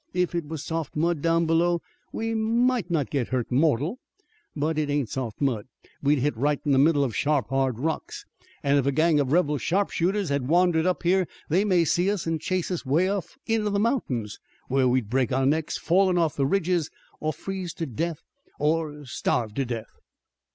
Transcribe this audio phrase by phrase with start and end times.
[0.15, 1.79] If it was soft mud down below
[2.11, 3.99] we might not get hurt mortal.
[4.55, 5.67] But it ain't soft mud.
[6.01, 8.25] We'd hit right in the middle of sharp, hard rocks.
[8.63, 12.25] An' if a gang of rebel sharpshooters has wandered up here they may see us
[12.25, 16.35] an' chase us 'way off into the mountains, where we'd break our necks fallin' off
[16.35, 16.89] the ridges
[17.19, 18.23] or freeze to death
[18.57, 19.99] or starve to death."